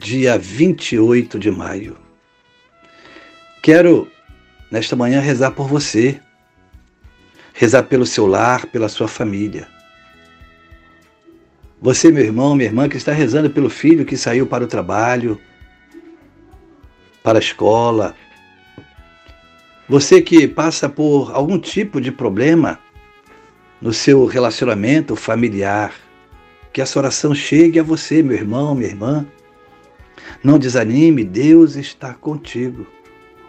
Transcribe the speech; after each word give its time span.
dia 0.00 0.38
28 0.38 1.38
de 1.38 1.50
maio. 1.50 1.94
Quero, 3.62 4.10
nesta 4.70 4.96
manhã, 4.96 5.20
rezar 5.20 5.50
por 5.50 5.68
você, 5.68 6.18
rezar 7.52 7.82
pelo 7.82 8.06
seu 8.06 8.26
lar, 8.26 8.64
pela 8.64 8.88
sua 8.88 9.06
família. 9.06 9.68
Você, 11.82 12.10
meu 12.10 12.24
irmão, 12.24 12.56
minha 12.56 12.70
irmã, 12.70 12.88
que 12.88 12.96
está 12.96 13.12
rezando 13.12 13.50
pelo 13.50 13.68
filho 13.68 14.06
que 14.06 14.16
saiu 14.16 14.46
para 14.46 14.64
o 14.64 14.66
trabalho, 14.66 15.38
para 17.22 17.38
a 17.38 17.42
escola. 17.42 18.16
Você 19.86 20.22
que 20.22 20.48
passa 20.48 20.88
por 20.88 21.30
algum 21.34 21.58
tipo 21.58 22.00
de 22.00 22.10
problema 22.10 22.78
no 23.82 23.92
seu 23.92 24.24
relacionamento 24.24 25.14
familiar. 25.14 25.92
Que 26.72 26.80
essa 26.80 26.98
oração 26.98 27.34
chegue 27.34 27.78
a 27.78 27.82
você, 27.82 28.22
meu 28.22 28.36
irmão, 28.36 28.74
minha 28.74 28.88
irmã 28.88 29.26
não 30.42 30.58
desanime, 30.58 31.24
Deus 31.24 31.76
está 31.76 32.14
contigo. 32.14 32.86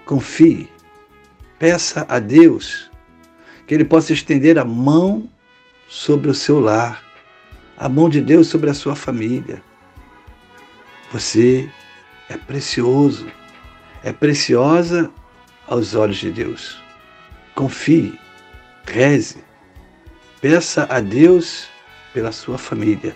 Confie. 0.05 0.69
Peça 1.57 2.05
a 2.09 2.19
Deus 2.19 2.89
que 3.67 3.75
Ele 3.75 3.85
possa 3.85 4.11
estender 4.11 4.59
a 4.59 4.65
mão 4.65 5.29
sobre 5.87 6.29
o 6.29 6.33
seu 6.33 6.59
lar, 6.59 7.03
a 7.77 7.87
mão 7.87 8.09
de 8.09 8.19
Deus 8.19 8.47
sobre 8.47 8.69
a 8.69 8.73
sua 8.73 8.95
família. 8.95 9.63
Você 11.11 11.69
é 12.29 12.37
precioso, 12.37 13.27
é 14.03 14.11
preciosa 14.11 15.11
aos 15.67 15.95
olhos 15.95 16.17
de 16.17 16.31
Deus. 16.31 16.81
Confie, 17.55 18.19
reze, 18.85 19.43
peça 20.41 20.87
a 20.89 20.99
Deus 20.99 21.69
pela 22.13 22.31
sua 22.31 22.57
família. 22.57 23.15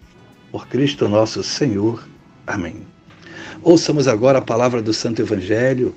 por 0.51 0.67
Cristo 0.67 1.07
nosso 1.07 1.41
Senhor. 1.43 2.05
Amém. 2.45 2.85
Ouçamos 3.63 4.07
agora 4.07 4.39
a 4.39 4.41
palavra 4.41 4.81
do 4.81 4.93
Santo 4.93 5.21
Evangelho. 5.21 5.95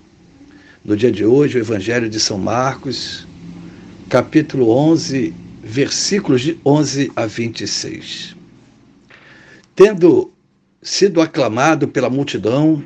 No 0.84 0.96
dia 0.96 1.10
de 1.10 1.24
hoje, 1.24 1.58
o 1.58 1.60
Evangelho 1.60 2.08
de 2.08 2.20
São 2.20 2.38
Marcos, 2.38 3.26
capítulo 4.08 4.70
11, 4.70 5.34
versículos 5.62 6.42
de 6.42 6.60
11 6.64 7.10
a 7.16 7.26
26. 7.26 8.36
Tendo 9.74 10.32
sido 10.80 11.20
aclamado 11.20 11.88
pela 11.88 12.08
multidão, 12.08 12.84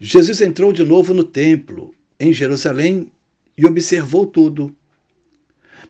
Jesus 0.00 0.40
entrou 0.40 0.72
de 0.72 0.82
novo 0.82 1.14
no 1.14 1.22
templo, 1.22 1.94
em 2.18 2.32
Jerusalém, 2.32 3.12
e 3.56 3.64
observou 3.64 4.26
tudo. 4.26 4.74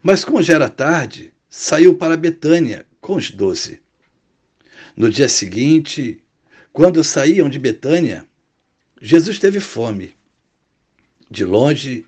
Mas, 0.02 0.24
como 0.24 0.42
já 0.42 0.54
era 0.54 0.68
tarde, 0.68 1.32
saiu 1.48 1.94
para 1.94 2.16
Betânia 2.16 2.84
com 3.00 3.16
os 3.16 3.30
doze. 3.30 3.80
No 4.98 5.08
dia 5.08 5.28
seguinte, 5.28 6.24
quando 6.72 7.04
saíam 7.04 7.48
de 7.48 7.56
Betânia, 7.56 8.26
Jesus 9.00 9.38
teve 9.38 9.60
fome. 9.60 10.16
De 11.30 11.44
longe, 11.44 12.04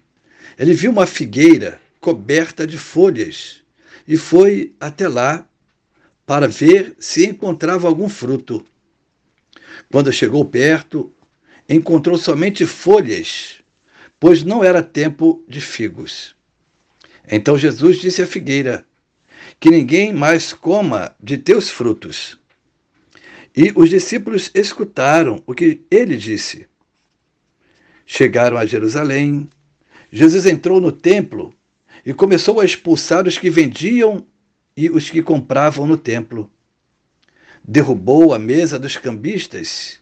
ele 0.59 0.75
viu 0.75 0.91
uma 0.91 1.07
figueira 1.07 1.81
coberta 2.01 2.67
de 2.67 2.77
folhas 2.77 3.63
e 4.09 4.17
foi 4.17 4.75
até 4.81 5.07
lá 5.07 5.49
para 6.27 6.49
ver 6.49 6.97
se 6.99 7.25
encontrava 7.25 7.87
algum 7.87 8.09
fruto. 8.09 8.67
Quando 9.89 10.13
chegou 10.13 10.45
perto, 10.45 11.15
encontrou 11.69 12.19
somente 12.19 12.67
folhas, 12.67 13.63
pois 14.19 14.43
não 14.43 14.65
era 14.65 14.83
tempo 14.83 15.45
de 15.47 15.61
figos. 15.61 16.35
Então 17.31 17.57
Jesus 17.57 18.01
disse 18.01 18.21
à 18.21 18.27
figueira: 18.27 18.85
Que 19.61 19.71
ninguém 19.71 20.13
mais 20.13 20.53
coma 20.53 21.15
de 21.23 21.39
teus 21.39 21.71
frutos. 21.71 22.40
E 23.57 23.73
os 23.75 23.91
discípulos 23.91 24.51
escutaram 24.55 25.43
o 25.47 25.55
que 25.55 25.81
ele 25.91 26.17
disse. 26.17 26.67
Chegaram 28.07 28.57
a 28.57 28.67
Jerusalém. 28.67 29.49
Jesus 30.13 30.47
entrou 30.47 30.81
no 30.81 30.93
templo 30.93 31.55
e 32.05 32.15
começou 32.15 32.61
a 32.61 32.65
expulsar 32.65 33.27
os 33.27 33.39
que 33.39 33.51
vendiam 33.51 34.27
e 34.77 34.89
os 34.89 35.11
que 35.11 35.23
compravam 35.23 35.87
no 35.87 35.97
templo. 35.97 36.51
Derrubou 37.63 38.33
a 38.33 38.39
mesa 38.39 38.79
dos 38.79 38.97
cambistas 38.97 40.01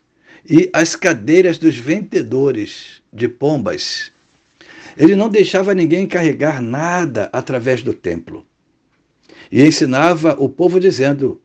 e 0.48 0.70
as 0.72 0.94
cadeiras 0.94 1.58
dos 1.58 1.76
vendedores 1.76 3.02
de 3.12 3.28
pombas. 3.28 4.12
Ele 4.96 5.16
não 5.16 5.28
deixava 5.28 5.74
ninguém 5.74 6.06
carregar 6.06 6.60
nada 6.60 7.28
através 7.32 7.82
do 7.82 7.94
templo. 7.94 8.46
E 9.50 9.62
ensinava 9.62 10.36
o 10.38 10.48
povo 10.48 10.78
dizendo: 10.78 11.40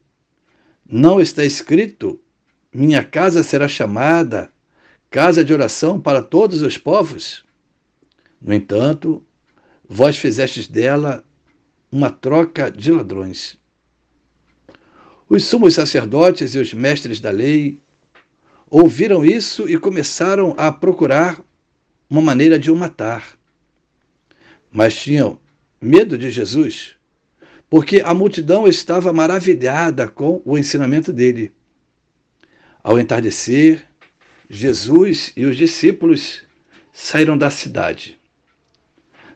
não 0.85 1.19
está 1.19 1.43
escrito: 1.43 2.19
Minha 2.73 3.03
casa 3.03 3.43
será 3.43 3.67
chamada 3.67 4.51
casa 5.09 5.43
de 5.43 5.53
oração 5.53 5.99
para 6.01 6.23
todos 6.23 6.61
os 6.61 6.77
povos? 6.77 7.45
No 8.41 8.53
entanto, 8.53 9.25
vós 9.87 10.17
fizestes 10.17 10.67
dela 10.67 11.23
uma 11.91 12.09
troca 12.09 12.71
de 12.71 12.91
ladrões. 12.91 13.57
Os 15.29 15.45
sumos 15.45 15.75
sacerdotes 15.75 16.55
e 16.55 16.59
os 16.59 16.73
mestres 16.73 17.19
da 17.19 17.29
lei 17.29 17.79
ouviram 18.69 19.23
isso 19.23 19.69
e 19.69 19.77
começaram 19.77 20.55
a 20.57 20.71
procurar 20.71 21.39
uma 22.09 22.21
maneira 22.21 22.57
de 22.57 22.71
o 22.71 22.75
matar. 22.75 23.37
Mas 24.71 24.95
tinham 24.95 25.39
medo 25.79 26.17
de 26.17 26.31
Jesus 26.31 26.95
porque 27.73 28.03
a 28.05 28.13
multidão 28.13 28.67
estava 28.67 29.11
maravilhada 29.11 30.07
com 30.07 30.43
o 30.45 30.59
ensinamento 30.59 31.11
dele. 31.11 31.51
Ao 32.83 32.99
entardecer, 32.99 33.83
Jesus 34.47 35.33
e 35.35 35.43
os 35.43 35.57
discípulos 35.57 36.43
saíram 36.91 37.35
da 37.35 37.49
cidade. 37.49 38.19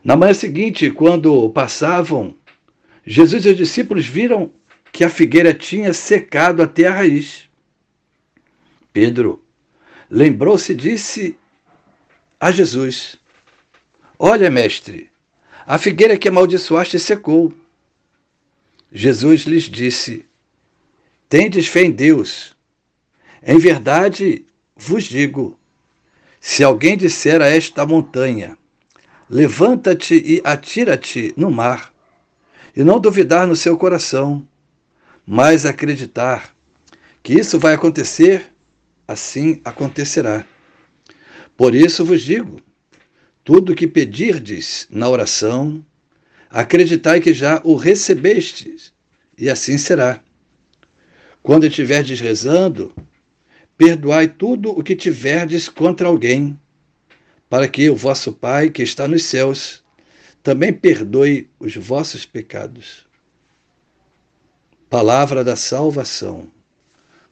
Na 0.04 0.14
manhã 0.14 0.32
seguinte, 0.34 0.88
quando 0.88 1.50
passavam, 1.50 2.32
Jesus 3.04 3.44
e 3.44 3.48
os 3.48 3.56
discípulos 3.56 4.06
viram 4.06 4.52
que 4.92 5.02
a 5.02 5.10
figueira 5.10 5.52
tinha 5.52 5.92
secado 5.92 6.62
até 6.62 6.86
a 6.86 6.92
raiz. 6.92 7.48
Pedro 8.92 9.44
lembrou-se 10.08 10.70
e 10.70 10.76
disse 10.76 11.36
a 12.38 12.52
Jesus: 12.52 13.16
Olha, 14.16 14.48
mestre, 14.48 15.10
a 15.66 15.76
figueira 15.76 16.16
que 16.16 16.28
amaldiçoaste 16.28 17.00
secou. 17.00 17.52
Jesus 18.90 19.42
lhes 19.42 19.64
disse: 19.64 20.24
Tendes 21.28 21.66
fé 21.66 21.82
em 21.82 21.90
Deus. 21.90 22.56
Em 23.42 23.58
verdade, 23.58 24.46
vos 24.76 25.04
digo: 25.04 25.58
se 26.40 26.64
alguém 26.64 26.96
disser 26.96 27.42
a 27.42 27.46
esta 27.46 27.84
montanha, 27.84 28.56
levanta-te 29.28 30.14
e 30.14 30.40
atira-te 30.42 31.34
no 31.36 31.50
mar, 31.50 31.92
e 32.74 32.82
não 32.82 32.98
duvidar 32.98 33.46
no 33.46 33.56
seu 33.56 33.76
coração, 33.76 34.46
mas 35.26 35.66
acreditar 35.66 36.54
que 37.22 37.34
isso 37.34 37.58
vai 37.58 37.74
acontecer, 37.74 38.50
assim 39.06 39.60
acontecerá. 39.64 40.46
Por 41.56 41.74
isso 41.74 42.04
vos 42.04 42.22
digo: 42.22 42.62
tudo 43.44 43.74
que 43.74 43.86
pedirdes 43.86 44.86
na 44.90 45.08
oração, 45.08 45.84
acreditai 46.50 47.20
que 47.20 47.32
já 47.32 47.60
o 47.64 47.74
recebestes, 47.74 48.92
e 49.36 49.48
assim 49.48 49.78
será. 49.78 50.22
Quando 51.42 51.66
estiverdes 51.66 52.20
rezando, 52.20 52.94
perdoai 53.76 54.28
tudo 54.28 54.70
o 54.70 54.82
que 54.82 54.96
tiverdes 54.96 55.68
contra 55.68 56.08
alguém, 56.08 56.58
para 57.48 57.68
que 57.68 57.88
o 57.88 57.96
vosso 57.96 58.32
Pai, 58.32 58.70
que 58.70 58.82
está 58.82 59.08
nos 59.08 59.24
céus, 59.24 59.82
também 60.42 60.72
perdoe 60.72 61.50
os 61.58 61.74
vossos 61.76 62.26
pecados. 62.26 63.06
Palavra 64.90 65.44
da 65.44 65.56
salvação. 65.56 66.50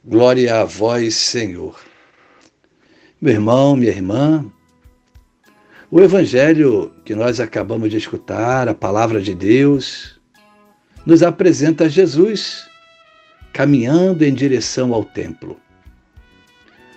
Glória 0.03 0.61
a 0.61 0.63
vós, 0.63 1.15
Senhor. 1.15 1.79
Meu 3.19 3.33
irmão, 3.33 3.75
minha 3.75 3.91
irmã, 3.91 4.51
o 5.89 6.01
evangelho 6.01 6.93
que 7.05 7.15
nós 7.15 7.39
acabamos 7.39 7.89
de 7.89 7.97
escutar, 7.97 8.67
a 8.67 8.73
palavra 8.73 9.21
de 9.21 9.33
Deus, 9.33 10.19
nos 11.05 11.23
apresenta 11.23 11.89
Jesus 11.89 12.67
caminhando 13.53 14.23
em 14.23 14.33
direção 14.33 14.93
ao 14.93 15.03
templo. 15.03 15.59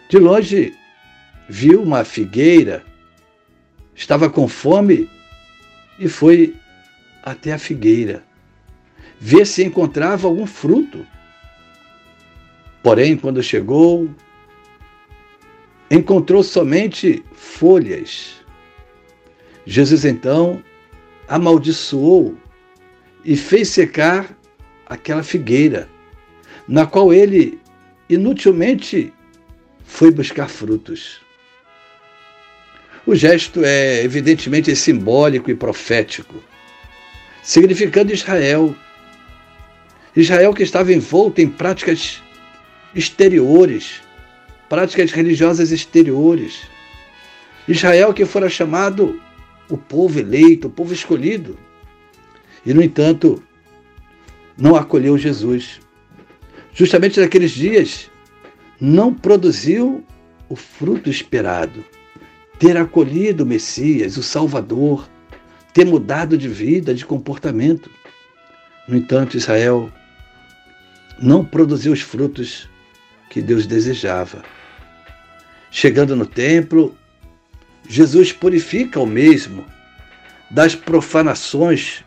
De 0.08 0.19
longe, 0.19 0.75
viu 1.48 1.81
uma 1.82 2.04
figueira, 2.04 2.84
estava 3.94 4.28
com 4.28 4.48
fome 4.48 5.08
e 5.98 6.08
foi 6.08 6.56
até 7.22 7.52
a 7.52 7.58
figueira, 7.58 8.25
ver 9.20 9.46
se 9.46 9.62
encontrava 9.64 10.26
algum 10.26 10.46
fruto. 10.46 11.06
Porém, 12.82 13.16
quando 13.16 13.43
chegou, 13.43 14.10
encontrou 15.88 16.43
somente 16.43 17.25
folhas. 17.32 18.39
Jesus 19.66 20.04
então 20.04 20.62
amaldiçoou 21.28 22.36
e 23.24 23.36
fez 23.36 23.68
secar 23.68 24.36
aquela 24.86 25.22
figueira, 25.22 25.88
na 26.66 26.86
qual 26.86 27.12
ele 27.12 27.60
inutilmente 28.08 29.12
foi 29.84 30.10
buscar 30.10 30.48
frutos. 30.48 31.20
O 33.06 33.14
gesto 33.14 33.64
é 33.64 34.02
evidentemente 34.02 34.74
simbólico 34.74 35.50
e 35.50 35.54
profético, 35.54 36.42
significando 37.42 38.12
Israel. 38.12 38.74
Israel 40.14 40.52
que 40.52 40.62
estava 40.62 40.92
envolto 40.92 41.40
em 41.40 41.48
práticas 41.48 42.20
exteriores, 42.94 44.02
práticas 44.68 45.12
religiosas 45.12 45.70
exteriores. 45.70 46.62
Israel 47.68 48.12
que 48.12 48.24
fora 48.24 48.48
chamado 48.48 49.20
o 49.70 49.78
povo 49.78 50.19
eleito, 50.19 50.69
o 50.69 50.70
povo 50.70 50.93
escolhido. 50.93 51.56
E, 52.67 52.75
no 52.75 52.82
entanto, 52.82 53.43
não 54.58 54.76
acolheu 54.76 55.17
Jesus. 55.17 55.81
Justamente 56.75 57.20
naqueles 57.20 57.52
dias, 57.52 58.11
não 58.81 59.14
produziu 59.14 60.05
o 60.49 60.56
fruto 60.56 61.08
esperado. 61.08 61.84
Ter 62.58 62.76
acolhido 62.76 63.44
o 63.44 63.46
Messias, 63.46 64.17
o 64.17 64.22
Salvador, 64.22 65.08
ter 65.72 65.87
mudado 65.87 66.37
de 66.37 66.49
vida, 66.49 66.94
de 66.94 67.06
comportamento. 67.06 67.90
No 68.87 68.96
entanto, 68.96 69.37
Israel 69.37 69.90
não 71.22 71.44
produziu 71.44 71.93
os 71.93 72.00
frutos 72.00 72.69
que 73.31 73.40
Deus 73.40 73.67
desejava. 73.67 74.43
Chegando 75.70 76.17
no 76.17 76.26
templo, 76.26 76.94
Jesus 77.90 78.32
purifica 78.32 79.00
o 79.00 79.04
mesmo 79.04 79.66
das 80.48 80.76
profanações 80.76 82.04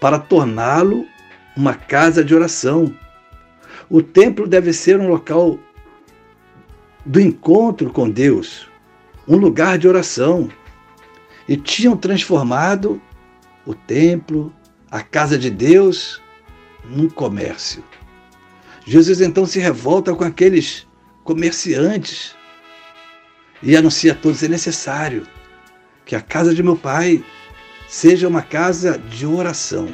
para 0.00 0.18
torná-lo 0.18 1.06
uma 1.54 1.74
casa 1.74 2.24
de 2.24 2.34
oração. 2.34 2.96
O 3.90 4.00
templo 4.02 4.46
deve 4.46 4.72
ser 4.72 4.98
um 4.98 5.08
local 5.08 5.58
do 7.04 7.20
encontro 7.20 7.92
com 7.92 8.08
Deus, 8.08 8.66
um 9.28 9.36
lugar 9.36 9.76
de 9.76 9.86
oração. 9.86 10.48
E 11.46 11.58
tinham 11.58 11.94
transformado 11.94 12.98
o 13.66 13.74
templo, 13.74 14.50
a 14.90 15.02
casa 15.02 15.36
de 15.36 15.50
Deus, 15.50 16.22
num 16.86 17.10
comércio. 17.10 17.84
Jesus 18.86 19.20
então 19.20 19.44
se 19.44 19.58
revolta 19.58 20.14
com 20.14 20.24
aqueles 20.24 20.86
comerciantes 21.22 22.34
e 23.62 23.76
anuncia 23.76 24.12
a 24.12 24.14
todos: 24.14 24.42
é 24.42 24.48
necessário 24.48 25.26
que 26.04 26.16
a 26.16 26.20
casa 26.20 26.54
de 26.54 26.62
meu 26.62 26.76
pai 26.76 27.24
seja 27.88 28.26
uma 28.26 28.42
casa 28.42 28.98
de 28.98 29.26
oração, 29.26 29.88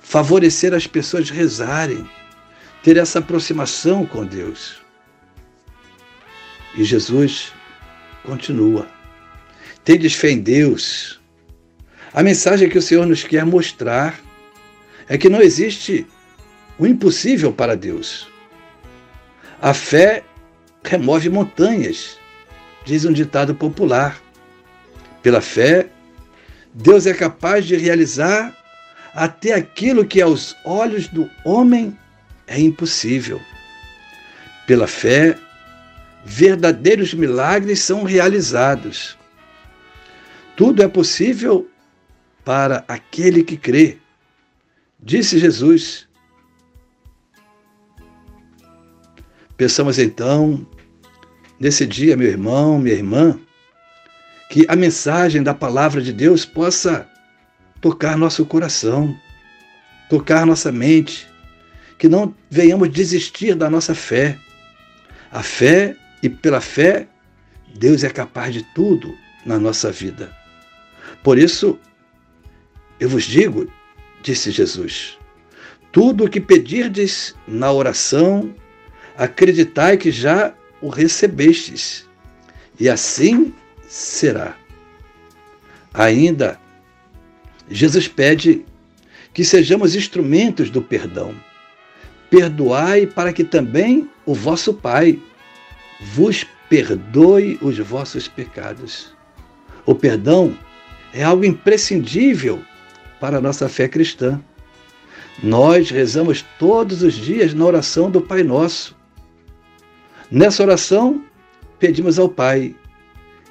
favorecer 0.00 0.74
as 0.74 0.86
pessoas 0.86 1.30
rezarem, 1.30 2.08
ter 2.82 2.96
essa 2.96 3.20
aproximação 3.20 4.04
com 4.04 4.24
Deus. 4.24 4.82
E 6.74 6.84
Jesus 6.84 7.52
continua: 8.24 8.86
tendes 9.84 10.14
fé 10.14 10.30
em 10.30 10.40
Deus. 10.40 11.20
A 12.14 12.22
mensagem 12.22 12.68
que 12.68 12.76
o 12.76 12.82
Senhor 12.82 13.06
nos 13.06 13.24
quer 13.24 13.46
mostrar 13.46 14.20
é 15.08 15.16
que 15.16 15.30
não 15.30 15.40
existe 15.40 16.06
o 16.78 16.86
impossível 16.86 17.52
para 17.52 17.74
Deus. 17.74 18.28
A 19.60 19.72
fé 19.72 20.24
remove 20.84 21.30
montanhas, 21.30 22.18
diz 22.84 23.04
um 23.04 23.12
ditado 23.12 23.54
popular. 23.54 24.20
Pela 25.22 25.40
fé, 25.40 25.88
Deus 26.74 27.06
é 27.06 27.14
capaz 27.14 27.64
de 27.64 27.76
realizar 27.76 28.56
até 29.14 29.52
aquilo 29.52 30.06
que 30.06 30.20
aos 30.20 30.56
olhos 30.64 31.06
do 31.08 31.30
homem 31.44 31.96
é 32.46 32.58
impossível. 32.60 33.40
Pela 34.66 34.86
fé, 34.86 35.38
verdadeiros 36.24 37.14
milagres 37.14 37.80
são 37.80 38.04
realizados. 38.04 39.18
Tudo 40.56 40.82
é 40.82 40.88
possível 40.88 41.68
para 42.44 42.84
aquele 42.88 43.42
que 43.44 43.56
crê. 43.56 43.98
Disse 44.98 45.38
Jesus. 45.38 46.08
Pensamos 49.56 49.98
então, 49.98 50.66
nesse 51.62 51.86
dia, 51.86 52.16
meu 52.16 52.26
irmão, 52.26 52.76
minha 52.76 52.96
irmã, 52.96 53.38
que 54.50 54.66
a 54.68 54.74
mensagem 54.74 55.44
da 55.44 55.54
palavra 55.54 56.02
de 56.02 56.12
Deus 56.12 56.44
possa 56.44 57.08
tocar 57.80 58.18
nosso 58.18 58.44
coração, 58.44 59.16
tocar 60.10 60.44
nossa 60.44 60.72
mente, 60.72 61.28
que 62.00 62.08
não 62.08 62.34
venhamos 62.50 62.88
desistir 62.90 63.54
da 63.54 63.70
nossa 63.70 63.94
fé. 63.94 64.36
A 65.30 65.40
fé 65.40 65.94
e 66.20 66.28
pela 66.28 66.60
fé, 66.60 67.06
Deus 67.76 68.02
é 68.02 68.10
capaz 68.10 68.52
de 68.52 68.64
tudo 68.74 69.16
na 69.46 69.56
nossa 69.56 69.92
vida. 69.92 70.36
Por 71.22 71.38
isso, 71.38 71.78
eu 72.98 73.08
vos 73.08 73.22
digo, 73.22 73.70
disse 74.20 74.50
Jesus, 74.50 75.16
tudo 75.92 76.24
o 76.24 76.28
que 76.28 76.40
pedirdes 76.40 77.36
na 77.46 77.70
oração, 77.70 78.52
acreditai 79.16 79.96
que 79.96 80.10
já 80.10 80.52
o 80.82 80.88
recebestes, 80.88 82.06
e 82.78 82.88
assim 82.88 83.54
será. 83.88 84.56
Ainda, 85.94 86.58
Jesus 87.70 88.08
pede 88.08 88.66
que 89.32 89.44
sejamos 89.44 89.94
instrumentos 89.94 90.68
do 90.68 90.82
perdão. 90.82 91.34
Perdoai 92.28 93.06
para 93.06 93.32
que 93.32 93.44
também 93.44 94.10
o 94.26 94.34
vosso 94.34 94.74
Pai 94.74 95.18
vos 96.00 96.46
perdoe 96.68 97.58
os 97.60 97.78
vossos 97.78 98.26
pecados. 98.26 99.14
O 99.84 99.94
perdão 99.94 100.56
é 101.12 101.22
algo 101.22 101.44
imprescindível 101.44 102.62
para 103.20 103.38
a 103.38 103.40
nossa 103.40 103.68
fé 103.68 103.86
cristã. 103.86 104.40
Nós 105.42 105.90
rezamos 105.90 106.44
todos 106.58 107.02
os 107.02 107.14
dias 107.14 107.54
na 107.54 107.64
oração 107.64 108.10
do 108.10 108.20
Pai 108.20 108.42
Nosso. 108.42 108.96
Nessa 110.32 110.62
oração, 110.62 111.22
pedimos 111.78 112.18
ao 112.18 112.26
Pai 112.26 112.74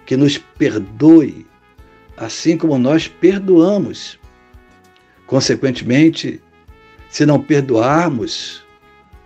que 0.04 0.18
nos 0.18 0.40
perdoe, 0.40 1.46
assim 2.18 2.58
como 2.58 2.76
nós 2.80 3.08
perdoamos. 3.08 4.18
Consequentemente, 5.28 6.42
se 7.08 7.24
não 7.24 7.40
perdoarmos, 7.40 8.66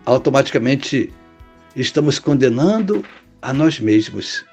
automaticamente 0.06 1.14
estamos 1.78 2.20
condenando 2.20 3.06
a 3.42 3.54
nós 3.54 3.80
mesmos. 3.80 4.44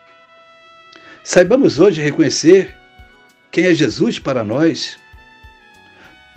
Saibamos 1.24 1.80
hoje 1.80 2.00
reconhecer 2.00 2.72
quem 3.50 3.64
é 3.64 3.74
Jesus 3.74 4.20
para 4.20 4.44
nós. 4.44 4.96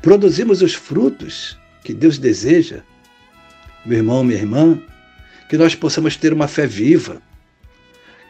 Produzimos 0.01 0.63
os 0.63 0.73
frutos 0.73 1.59
que 1.83 1.93
Deus 1.93 2.17
deseja. 2.17 2.81
Meu 3.85 3.99
irmão, 3.99 4.23
minha 4.23 4.39
irmã, 4.39 4.81
que 5.49 5.57
nós 5.57 5.75
possamos 5.75 6.15
ter 6.15 6.33
uma 6.33 6.47
fé 6.47 6.65
viva, 6.65 7.21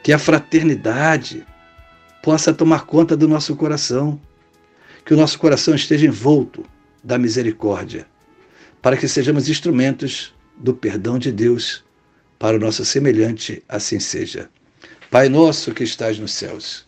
que 0.03 0.13
a 0.13 0.19
fraternidade 0.19 1.45
possa 2.21 2.53
tomar 2.53 2.85
conta 2.85 3.15
do 3.15 3.27
nosso 3.27 3.55
coração, 3.55 4.19
que 5.05 5.13
o 5.13 5.17
nosso 5.17 5.37
coração 5.37 5.75
esteja 5.75 6.07
envolto 6.07 6.65
da 7.03 7.17
misericórdia, 7.17 8.07
para 8.81 8.97
que 8.97 9.07
sejamos 9.07 9.47
instrumentos 9.47 10.33
do 10.57 10.73
perdão 10.73 11.19
de 11.19 11.31
Deus 11.31 11.83
para 12.39 12.57
o 12.57 12.59
nosso 12.59 12.83
semelhante, 12.83 13.63
assim 13.69 13.99
seja. 13.99 14.49
Pai 15.09 15.29
nosso 15.29 15.73
que 15.73 15.83
estás 15.83 16.17
nos 16.19 16.33
céus, 16.33 16.85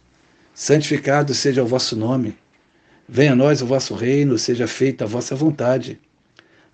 santificado 0.53 1.33
seja 1.33 1.63
o 1.63 1.67
vosso 1.67 1.95
nome. 1.95 2.37
Venha 3.07 3.33
a 3.33 3.35
nós 3.35 3.61
o 3.61 3.65
vosso 3.65 3.93
reino, 3.93 4.37
seja 4.37 4.67
feita 4.67 5.05
a 5.05 5.07
vossa 5.07 5.35
vontade, 5.35 5.99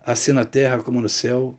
assim 0.00 0.32
na 0.32 0.44
terra 0.44 0.82
como 0.82 1.00
no 1.00 1.08
céu. 1.08 1.58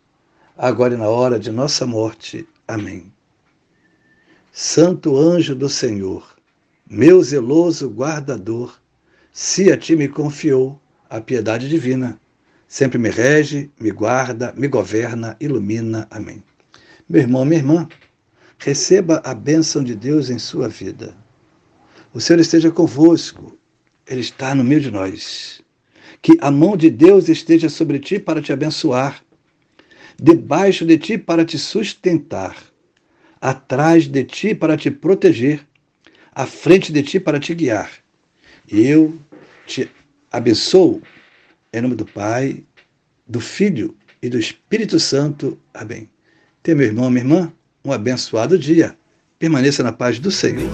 agora 0.57 0.93
e 0.93 0.97
na 0.97 1.09
hora 1.09 1.39
de 1.39 1.51
nossa 1.51 1.85
morte. 1.85 2.47
Amém. 2.67 3.11
Santo 4.51 5.17
anjo 5.17 5.55
do 5.55 5.69
Senhor, 5.69 6.35
meu 6.89 7.23
zeloso 7.23 7.89
guardador, 7.89 8.79
se 9.31 9.71
a 9.71 9.77
ti 9.77 9.95
me 9.95 10.09
confiou 10.09 10.79
a 11.09 11.21
piedade 11.21 11.69
divina, 11.69 12.19
sempre 12.67 12.97
me 12.97 13.09
rege, 13.09 13.71
me 13.79 13.91
guarda, 13.91 14.53
me 14.57 14.67
governa, 14.67 15.37
ilumina. 15.39 16.07
Amém. 16.11 16.43
Meu 17.07 17.21
irmão, 17.21 17.45
minha 17.45 17.59
irmã, 17.59 17.87
receba 18.57 19.21
a 19.23 19.33
bênção 19.33 19.83
de 19.83 19.95
Deus 19.95 20.29
em 20.29 20.37
sua 20.37 20.67
vida. 20.67 21.15
O 22.13 22.19
Senhor 22.19 22.39
esteja 22.39 22.69
convosco, 22.69 23.57
Ele 24.05 24.21
está 24.21 24.53
no 24.53 24.63
meio 24.63 24.81
de 24.81 24.91
nós. 24.91 25.61
Que 26.21 26.37
a 26.41 26.51
mão 26.51 26.75
de 26.75 26.89
Deus 26.89 27.29
esteja 27.29 27.69
sobre 27.69 27.99
ti 27.99 28.19
para 28.19 28.41
te 28.41 28.51
abençoar, 28.51 29.23
debaixo 30.21 30.85
de 30.85 30.99
ti 30.99 31.17
para 31.17 31.43
te 31.43 31.57
sustentar, 31.57 32.55
atrás 33.41 34.07
de 34.07 34.23
ti 34.23 34.53
para 34.53 34.77
te 34.77 34.91
proteger, 34.91 35.65
à 36.33 36.45
frente 36.45 36.93
de 36.93 37.01
ti 37.01 37.19
para 37.19 37.39
te 37.39 37.55
guiar. 37.55 37.91
Eu 38.69 39.19
te 39.65 39.89
abençoo 40.31 41.01
em 41.73 41.81
nome 41.81 41.95
do 41.95 42.05
Pai, 42.05 42.63
do 43.27 43.39
Filho 43.39 43.97
e 44.21 44.29
do 44.29 44.37
Espírito 44.37 44.99
Santo. 44.99 45.57
Amém. 45.73 46.07
Tenha, 46.61 46.77
meu 46.77 46.87
irmão, 46.87 47.09
minha 47.09 47.23
irmã, 47.23 47.53
um 47.83 47.91
abençoado 47.91 48.59
dia. 48.59 48.95
Permaneça 49.39 49.81
na 49.81 49.91
paz 49.91 50.19
do 50.19 50.29
Senhor. 50.29 50.69